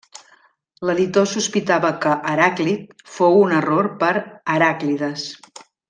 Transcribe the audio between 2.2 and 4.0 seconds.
Heràclit fou un error